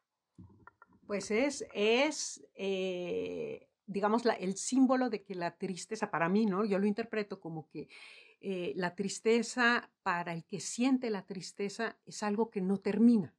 Pues 1.07 1.31
es, 1.31 1.65
es 1.73 2.45
eh, 2.55 3.70
digamos, 3.91 4.23
el 4.39 4.55
símbolo 4.55 5.09
de 5.09 5.21
que 5.21 5.35
la 5.35 5.57
tristeza, 5.57 6.09
para 6.09 6.29
mí, 6.29 6.45
¿no? 6.45 6.65
Yo 6.65 6.79
lo 6.79 6.85
interpreto 6.85 7.39
como 7.39 7.67
que 7.67 7.89
eh, 8.39 8.73
la 8.75 8.95
tristeza, 8.95 9.91
para 10.01 10.33
el 10.33 10.45
que 10.45 10.59
siente 10.59 11.09
la 11.09 11.25
tristeza, 11.25 11.97
es 12.05 12.23
algo 12.23 12.49
que 12.49 12.61
no 12.61 12.77
termina. 12.77 13.35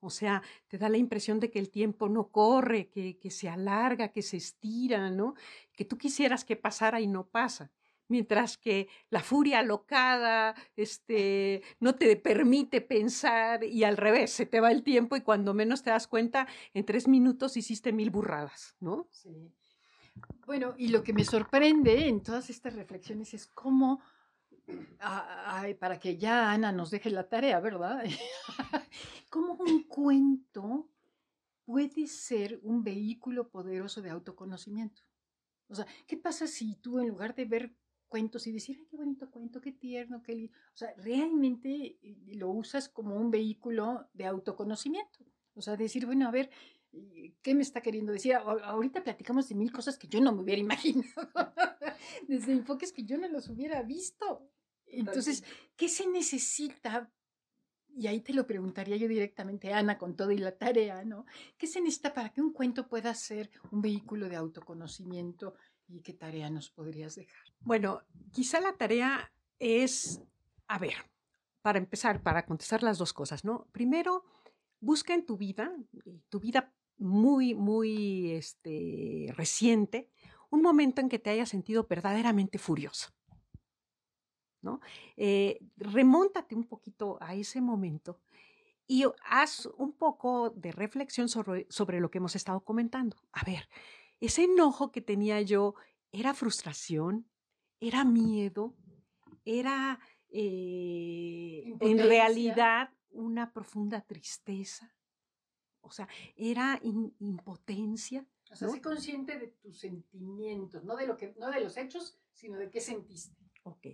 O 0.00 0.08
sea, 0.08 0.42
te 0.68 0.78
da 0.78 0.88
la 0.88 0.96
impresión 0.96 1.38
de 1.38 1.50
que 1.50 1.58
el 1.58 1.70
tiempo 1.70 2.08
no 2.08 2.28
corre, 2.28 2.88
que, 2.88 3.18
que 3.18 3.30
se 3.30 3.46
alarga, 3.46 4.08
que 4.08 4.22
se 4.22 4.38
estira, 4.38 5.10
¿no? 5.10 5.34
Que 5.74 5.84
tú 5.84 5.98
quisieras 5.98 6.46
que 6.46 6.56
pasara 6.56 7.00
y 7.00 7.06
no 7.06 7.26
pasa 7.26 7.70
mientras 8.08 8.56
que 8.56 8.88
la 9.10 9.20
furia 9.20 9.60
alocada 9.60 10.54
este, 10.76 11.62
no 11.80 11.94
te 11.94 12.16
permite 12.16 12.80
pensar 12.80 13.64
y 13.64 13.84
al 13.84 13.96
revés, 13.96 14.30
se 14.30 14.46
te 14.46 14.60
va 14.60 14.70
el 14.70 14.82
tiempo 14.82 15.16
y 15.16 15.22
cuando 15.22 15.54
menos 15.54 15.82
te 15.82 15.90
das 15.90 16.06
cuenta, 16.06 16.46
en 16.74 16.84
tres 16.84 17.08
minutos 17.08 17.56
hiciste 17.56 17.92
mil 17.92 18.10
burradas, 18.10 18.76
¿no? 18.80 19.08
Sí. 19.10 19.52
Bueno, 20.46 20.74
y 20.76 20.88
lo 20.88 21.02
que 21.02 21.12
me 21.12 21.24
sorprende 21.24 22.08
en 22.08 22.22
todas 22.22 22.50
estas 22.50 22.74
reflexiones 22.74 23.34
es 23.34 23.46
cómo, 23.46 24.00
para 25.78 25.98
que 25.98 26.16
ya 26.16 26.52
Ana 26.52 26.72
nos 26.72 26.90
deje 26.90 27.10
la 27.10 27.28
tarea, 27.28 27.60
¿verdad? 27.60 28.04
cómo 29.30 29.54
un 29.54 29.84
cuento 29.84 30.88
puede 31.64 32.06
ser 32.06 32.60
un 32.62 32.84
vehículo 32.84 33.48
poderoso 33.48 34.02
de 34.02 34.10
autoconocimiento. 34.10 35.02
O 35.68 35.74
sea, 35.74 35.86
¿qué 36.06 36.16
pasa 36.16 36.46
si 36.46 36.76
tú 36.76 37.00
en 37.00 37.08
lugar 37.08 37.34
de 37.34 37.46
ver 37.46 37.74
cuentos 38.14 38.46
y 38.46 38.52
decir, 38.52 38.76
ay, 38.78 38.86
qué 38.88 38.96
bonito 38.96 39.28
cuento, 39.28 39.60
qué 39.60 39.72
tierno, 39.72 40.22
qué 40.22 40.36
lindo. 40.36 40.56
O 40.72 40.76
sea, 40.76 40.94
realmente 40.98 41.98
eh, 42.00 42.16
lo 42.36 42.48
usas 42.50 42.88
como 42.88 43.16
un 43.16 43.28
vehículo 43.32 44.08
de 44.12 44.26
autoconocimiento. 44.26 45.18
O 45.56 45.60
sea, 45.60 45.76
decir, 45.76 46.06
bueno, 46.06 46.28
a 46.28 46.30
ver, 46.30 46.48
¿qué 47.42 47.54
me 47.54 47.62
está 47.62 47.80
queriendo 47.80 48.12
decir? 48.12 48.34
Ahorita 48.34 49.02
platicamos 49.02 49.48
de 49.48 49.54
mil 49.54 49.72
cosas 49.72 49.98
que 49.98 50.08
yo 50.08 50.20
no 50.20 50.32
me 50.32 50.42
hubiera 50.42 50.60
imaginado, 50.68 51.54
desde 52.28 52.52
enfoques 52.52 52.92
que 52.92 53.04
yo 53.04 53.18
no 53.18 53.28
los 53.28 53.48
hubiera 53.48 53.82
visto. 53.82 54.48
Entonces, 54.86 55.44
¿qué 55.76 55.88
se 55.88 56.06
necesita? 56.06 57.10
Y 57.96 58.08
ahí 58.08 58.20
te 58.20 58.32
lo 58.32 58.46
preguntaría 58.46 58.96
yo 58.96 59.06
directamente, 59.06 59.72
Ana, 59.72 59.98
con 59.98 60.16
todo 60.16 60.32
y 60.32 60.38
la 60.38 60.56
tarea, 60.56 61.04
¿no? 61.04 61.26
¿Qué 61.56 61.66
se 61.66 61.80
necesita 61.80 62.12
para 62.12 62.32
que 62.32 62.40
un 62.40 62.52
cuento 62.52 62.88
pueda 62.88 63.14
ser 63.14 63.50
un 63.70 63.80
vehículo 63.80 64.28
de 64.28 64.36
autoconocimiento 64.36 65.54
¿Y 65.88 66.00
qué 66.00 66.12
tarea 66.12 66.50
nos 66.50 66.70
podrías 66.70 67.14
dejar? 67.14 67.44
Bueno, 67.60 68.02
quizá 68.32 68.60
la 68.60 68.76
tarea 68.76 69.32
es, 69.58 70.22
a 70.66 70.78
ver, 70.78 70.94
para 71.62 71.78
empezar, 71.78 72.22
para 72.22 72.46
contestar 72.46 72.82
las 72.82 72.98
dos 72.98 73.12
cosas, 73.12 73.44
¿no? 73.44 73.66
Primero, 73.72 74.24
busca 74.80 75.14
en 75.14 75.26
tu 75.26 75.36
vida, 75.36 75.74
tu 76.28 76.40
vida 76.40 76.72
muy, 77.04 77.54
muy 77.54 78.32
este, 78.32 79.32
reciente, 79.36 80.10
un 80.50 80.62
momento 80.62 81.00
en 81.00 81.08
que 81.08 81.18
te 81.18 81.30
hayas 81.30 81.50
sentido 81.50 81.86
verdaderamente 81.88 82.58
furioso. 82.58 83.10
¿no? 84.62 84.80
Eh, 85.16 85.60
remóntate 85.76 86.54
un 86.54 86.64
poquito 86.64 87.18
a 87.20 87.34
ese 87.34 87.60
momento 87.60 88.22
y 88.86 89.04
haz 89.26 89.66
un 89.76 89.92
poco 89.92 90.50
de 90.50 90.72
reflexión 90.72 91.28
sobre, 91.28 91.66
sobre 91.68 92.00
lo 92.00 92.10
que 92.10 92.18
hemos 92.18 92.36
estado 92.36 92.64
comentando. 92.64 93.16
A 93.32 93.44
ver, 93.44 93.68
ese 94.20 94.44
enojo 94.44 94.90
que 94.90 95.02
tenía 95.02 95.42
yo 95.42 95.74
era 96.10 96.32
frustración, 96.32 97.28
era 97.80 98.04
miedo, 98.04 98.74
era 99.44 100.00
eh, 100.30 101.76
en 101.80 101.98
realidad 101.98 102.90
una 103.10 103.52
profunda 103.52 104.00
tristeza. 104.00 104.94
O 105.94 105.96
sea, 105.96 106.08
era 106.34 106.80
impotencia. 107.20 108.26
O 108.50 108.56
sea, 108.56 108.68
sé 108.68 108.82
consciente 108.82 109.38
de 109.38 109.46
tus 109.46 109.78
sentimientos, 109.78 110.82
no 110.82 110.96
de, 110.96 111.06
lo 111.06 111.16
que, 111.16 111.36
no 111.38 111.48
de 111.52 111.60
los 111.60 111.76
hechos, 111.76 112.18
sino 112.32 112.58
de 112.58 112.68
qué 112.68 112.80
sentiste. 112.80 113.40
Ok. 113.62 113.86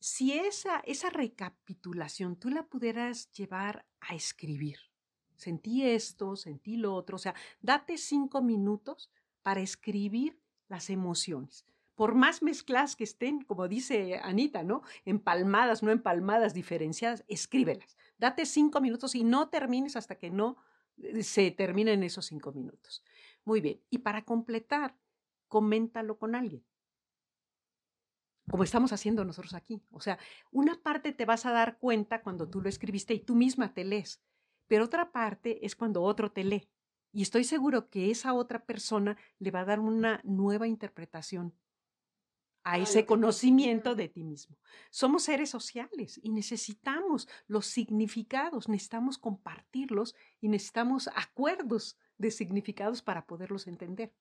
Si 0.00 0.32
esa, 0.32 0.80
esa 0.80 1.10
recapitulación 1.10 2.34
tú 2.34 2.50
la 2.50 2.66
pudieras 2.66 3.30
llevar 3.30 3.86
a 4.00 4.16
escribir, 4.16 4.78
sentí 5.36 5.84
esto, 5.84 6.34
sentí 6.34 6.76
lo 6.76 6.92
otro, 6.92 7.14
o 7.14 7.20
sea, 7.20 7.36
date 7.60 7.98
cinco 7.98 8.42
minutos 8.42 9.08
para 9.42 9.60
escribir 9.60 10.40
las 10.66 10.90
emociones. 10.90 11.64
Por 11.94 12.16
más 12.16 12.42
mezcladas 12.42 12.96
que 12.96 13.04
estén, 13.04 13.42
como 13.42 13.68
dice 13.68 14.18
Anita, 14.24 14.64
¿no? 14.64 14.82
Empalmadas, 15.04 15.84
no 15.84 15.92
empalmadas, 15.92 16.52
diferenciadas, 16.52 17.24
escríbelas. 17.28 17.96
Date 18.18 18.44
cinco 18.44 18.80
minutos 18.80 19.14
y 19.14 19.22
no 19.22 19.50
termines 19.50 19.94
hasta 19.94 20.18
que 20.18 20.30
no 20.30 20.56
eh, 20.98 21.22
se 21.22 21.50
terminen 21.50 22.02
esos 22.02 22.26
cinco 22.26 22.52
minutos. 22.52 23.02
Muy 23.44 23.60
bien. 23.60 23.80
Y 23.90 23.98
para 23.98 24.24
completar, 24.24 24.96
coméntalo 25.48 26.18
con 26.18 26.34
alguien. 26.34 26.64
Como 28.48 28.62
estamos 28.62 28.92
haciendo 28.92 29.24
nosotros 29.24 29.54
aquí. 29.54 29.82
O 29.90 30.00
sea, 30.00 30.18
una 30.52 30.80
parte 30.82 31.12
te 31.12 31.24
vas 31.24 31.46
a 31.46 31.52
dar 31.52 31.78
cuenta 31.78 32.22
cuando 32.22 32.48
tú 32.48 32.60
lo 32.60 32.68
escribiste 32.68 33.14
y 33.14 33.20
tú 33.20 33.34
misma 33.34 33.74
te 33.74 33.84
lees, 33.84 34.22
pero 34.68 34.84
otra 34.84 35.10
parte 35.12 35.64
es 35.66 35.74
cuando 35.74 36.02
otro 36.02 36.30
te 36.30 36.44
lee. 36.44 36.68
Y 37.12 37.22
estoy 37.22 37.44
seguro 37.44 37.88
que 37.88 38.10
esa 38.10 38.34
otra 38.34 38.64
persona 38.64 39.16
le 39.38 39.50
va 39.50 39.60
a 39.60 39.64
dar 39.64 39.80
una 39.80 40.20
nueva 40.22 40.68
interpretación 40.68 41.54
a 42.66 42.78
ese 42.78 43.06
conocimiento 43.06 43.94
de 43.94 44.08
ti 44.08 44.24
mismo. 44.24 44.56
Somos 44.90 45.22
seres 45.22 45.48
sociales 45.50 46.18
y 46.20 46.30
necesitamos 46.30 47.28
los 47.46 47.66
significados, 47.66 48.68
necesitamos 48.68 49.18
compartirlos 49.18 50.16
y 50.40 50.48
necesitamos 50.48 51.08
acuerdos 51.14 51.96
de 52.18 52.32
significados 52.32 53.02
para 53.02 53.24
poderlos 53.24 53.68
entender. 53.68 54.12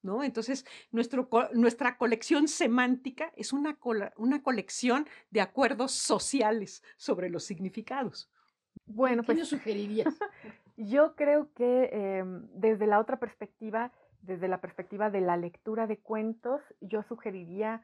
¿No? 0.00 0.24
Entonces, 0.24 0.64
nuestro, 0.90 1.28
nuestra 1.52 1.98
colección 1.98 2.48
semántica 2.48 3.30
es 3.36 3.52
una, 3.52 3.78
una 4.16 4.42
colección 4.42 5.06
de 5.30 5.42
acuerdos 5.42 5.92
sociales 5.92 6.82
sobre 6.96 7.28
los 7.28 7.44
significados. 7.44 8.30
Bueno, 8.86 9.22
¿Qué 9.22 9.26
pues 9.26 9.38
nos 9.38 9.48
sugerirías? 9.48 10.14
Yo 10.78 11.14
creo 11.14 11.52
que 11.52 11.90
em, 11.92 12.48
desde 12.54 12.86
la 12.86 13.00
otra 13.00 13.20
perspectiva, 13.20 13.92
desde 14.26 14.48
la 14.48 14.60
perspectiva 14.60 15.10
de 15.10 15.20
la 15.20 15.36
lectura 15.36 15.86
de 15.86 15.98
cuentos, 15.98 16.62
yo 16.80 17.02
sugeriría 17.02 17.82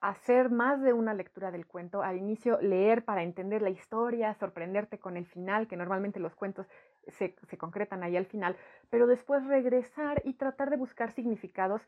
hacer 0.00 0.50
más 0.50 0.80
de 0.80 0.92
una 0.92 1.14
lectura 1.14 1.50
del 1.50 1.66
cuento. 1.66 2.02
Al 2.02 2.16
inicio, 2.16 2.58
leer 2.60 3.04
para 3.04 3.22
entender 3.22 3.62
la 3.62 3.70
historia, 3.70 4.34
sorprenderte 4.34 4.98
con 4.98 5.16
el 5.16 5.26
final, 5.26 5.68
que 5.68 5.76
normalmente 5.76 6.20
los 6.20 6.34
cuentos 6.34 6.66
se, 7.06 7.36
se 7.48 7.58
concretan 7.58 8.02
ahí 8.02 8.16
al 8.16 8.26
final, 8.26 8.56
pero 8.88 9.06
después 9.06 9.44
regresar 9.46 10.22
y 10.24 10.34
tratar 10.34 10.70
de 10.70 10.76
buscar 10.76 11.12
significados 11.12 11.82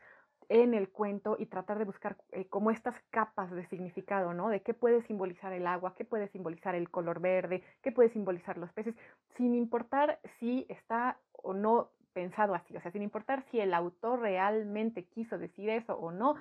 en 0.49 0.73
el 0.73 0.89
cuento 0.89 1.35
y 1.39 1.45
tratar 1.45 1.79
de 1.79 1.85
buscar 1.85 2.17
eh, 2.31 2.47
como 2.47 2.69
estas 2.71 2.99
capas 3.09 3.51
de 3.51 3.65
significado, 3.65 4.33
¿no? 4.33 4.49
De 4.49 4.61
qué 4.61 4.73
puede 4.73 5.01
simbolizar 5.01 5.53
el 5.53 5.67
agua, 5.67 5.95
qué 5.95 6.05
puede 6.05 6.27
simbolizar 6.27 6.75
el 6.75 6.89
color 6.89 7.19
verde, 7.19 7.63
qué 7.81 7.91
puede 7.91 8.09
simbolizar 8.09 8.57
los 8.57 8.71
peces, 8.73 8.95
sin 9.35 9.55
importar 9.55 10.19
si 10.39 10.65
está 10.69 11.17
o 11.31 11.53
no 11.53 11.91
pensado 12.13 12.55
así, 12.55 12.75
o 12.77 12.81
sea, 12.81 12.91
sin 12.91 13.01
importar 13.01 13.43
si 13.43 13.59
el 13.59 13.73
autor 13.73 14.21
realmente 14.21 15.05
quiso 15.05 15.37
decir 15.37 15.69
eso 15.69 15.95
o 15.95 16.11
no, 16.11 16.35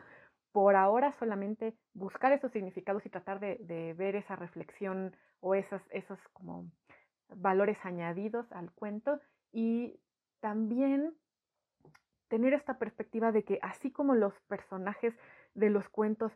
por 0.52 0.76
ahora 0.76 1.12
solamente 1.12 1.74
buscar 1.94 2.32
esos 2.32 2.52
significados 2.52 3.04
y 3.06 3.10
tratar 3.10 3.40
de, 3.40 3.94
ver 3.96 4.16
esa 4.16 4.36
reflexión 4.36 5.16
o 5.40 5.54
esos, 5.54 5.82
esos 5.90 6.20
como 6.34 6.70
valores 7.34 7.78
añadidos 7.84 8.52
al 8.52 8.70
cuento 8.72 9.18
y 9.50 9.98
también 10.40 11.14
tener 12.28 12.52
esta 12.52 12.78
perspectiva 12.78 13.32
de 13.32 13.44
que 13.44 13.58
así 13.62 13.90
como 13.90 14.14
los 14.14 14.38
personajes 14.42 15.14
de 15.54 15.70
los 15.70 15.88
cuentos 15.88 16.32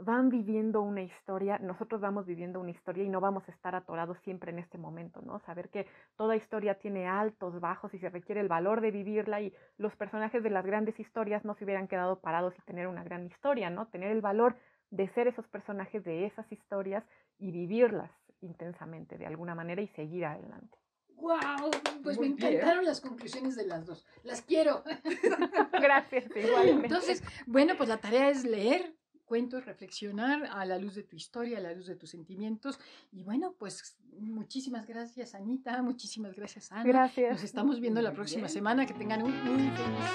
van 0.00 0.28
viviendo 0.28 0.82
una 0.82 1.02
historia, 1.02 1.58
nosotros 1.58 2.00
vamos 2.00 2.26
viviendo 2.26 2.60
una 2.60 2.70
historia 2.70 3.04
y 3.04 3.08
no 3.08 3.20
vamos 3.20 3.42
a 3.48 3.52
estar 3.52 3.74
atorados 3.74 4.18
siempre 4.24 4.50
en 4.50 4.58
este 4.58 4.78
momento, 4.78 5.20
¿no? 5.22 5.40
Saber 5.40 5.68
que 5.68 5.86
toda 6.16 6.36
historia 6.36 6.78
tiene 6.78 7.06
altos, 7.06 7.60
bajos 7.60 7.92
y 7.94 7.98
se 7.98 8.10
requiere 8.10 8.40
el 8.40 8.48
valor 8.48 8.80
de 8.80 8.90
vivirla 8.90 9.40
y 9.40 9.52
los 9.78 9.94
personajes 9.96 10.42
de 10.42 10.50
las 10.50 10.64
grandes 10.64 10.98
historias 10.98 11.44
no 11.44 11.54
se 11.54 11.64
hubieran 11.64 11.88
quedado 11.88 12.20
parados 12.20 12.54
y 12.58 12.62
tener 12.62 12.86
una 12.86 13.04
gran 13.04 13.26
historia, 13.26 13.70
¿no? 13.70 13.86
Tener 13.88 14.10
el 14.10 14.20
valor 14.20 14.56
de 14.90 15.08
ser 15.14 15.26
esos 15.26 15.46
personajes 15.48 16.04
de 16.04 16.26
esas 16.26 16.50
historias 16.52 17.04
y 17.38 17.50
vivirlas 17.50 18.10
intensamente 18.40 19.18
de 19.18 19.26
alguna 19.26 19.54
manera 19.54 19.82
y 19.82 19.88
seguir 19.88 20.24
adelante. 20.24 20.78
¡Wow! 21.22 21.70
Pues 22.02 22.18
me 22.18 22.26
encantaron 22.26 22.84
las 22.84 23.00
conclusiones 23.00 23.54
de 23.54 23.66
las 23.66 23.86
dos. 23.86 24.04
Las 24.24 24.42
quiero. 24.42 24.82
Gracias, 25.72 26.24
igualmente. 26.36 26.88
Entonces, 26.88 27.22
bueno, 27.46 27.74
pues 27.76 27.88
la 27.88 27.98
tarea 27.98 28.28
es 28.28 28.44
leer 28.44 28.96
cuentos, 29.32 29.64
reflexionar 29.64 30.44
a 30.52 30.66
la 30.66 30.76
luz 30.76 30.94
de 30.94 31.04
tu 31.04 31.16
historia, 31.16 31.56
a 31.56 31.60
la 31.62 31.72
luz 31.72 31.86
de 31.86 31.96
tus 31.96 32.10
sentimientos. 32.10 32.78
Y 33.12 33.22
bueno, 33.22 33.54
pues 33.58 33.96
muchísimas 34.20 34.86
gracias, 34.86 35.34
Anita. 35.34 35.80
Muchísimas 35.80 36.36
gracias, 36.36 36.70
Ana. 36.70 36.84
Gracias. 36.84 37.32
Nos 37.32 37.42
estamos 37.42 37.80
viendo 37.80 38.02
la 38.02 38.12
próxima 38.12 38.46
semana. 38.50 38.84
Que 38.84 38.92
tengan 38.92 39.22
un 39.22 39.32
muy 39.42 39.70
feliz. 39.70 40.10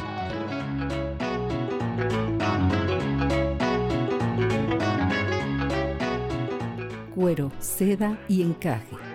Cuero, 7.15 7.51
seda 7.60 8.23
y 8.27 8.43
encaje 8.43 9.07